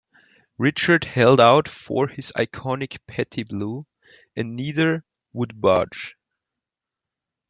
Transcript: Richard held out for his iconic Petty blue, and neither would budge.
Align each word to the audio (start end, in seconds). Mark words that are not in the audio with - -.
Richard 0.57 1.03
held 1.05 1.39
out 1.39 1.67
for 1.67 2.07
his 2.07 2.31
iconic 2.35 2.97
Petty 3.05 3.43
blue, 3.43 3.85
and 4.35 4.55
neither 4.55 5.05
would 5.31 5.61
budge. 5.61 6.15